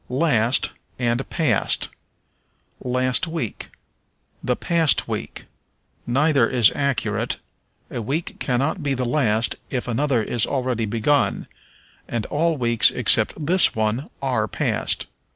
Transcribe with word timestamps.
Last 0.09 0.71
and 0.97 1.29
Past. 1.29 1.89
"Last 2.83 3.27
week." 3.27 3.69
"The 4.43 4.55
past 4.55 5.07
week." 5.07 5.45
Neither 6.07 6.49
is 6.49 6.71
accurate: 6.73 7.35
a 7.91 8.01
week 8.01 8.39
cannot 8.39 8.81
be 8.81 8.95
the 8.95 9.05
last 9.05 9.57
if 9.69 9.87
another 9.87 10.23
is 10.23 10.47
already 10.47 10.87
begun; 10.87 11.45
and 12.07 12.25
all 12.31 12.57
weeks 12.57 12.89
except 12.89 13.45
this 13.45 13.75
one 13.75 14.09
are 14.23 14.47
past. 14.47 15.05